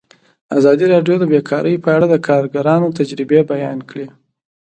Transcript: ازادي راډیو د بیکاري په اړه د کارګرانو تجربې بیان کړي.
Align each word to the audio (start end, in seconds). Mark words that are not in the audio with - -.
ازادي 0.57 0.85
راډیو 0.93 1.15
د 1.19 1.23
بیکاري 1.33 1.75
په 1.83 1.89
اړه 1.95 2.05
د 2.09 2.15
کارګرانو 2.27 2.93
تجربې 2.97 3.39
بیان 3.51 3.77
کړي. 3.89 4.07